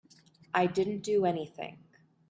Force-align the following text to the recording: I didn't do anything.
I 0.51 0.65
didn't 0.65 1.03
do 1.03 1.25
anything. 1.25 1.77